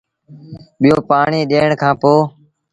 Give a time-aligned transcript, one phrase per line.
[0.81, 2.13] ٻيو پآڻيٚ ڏيٚڻ کآݩ پو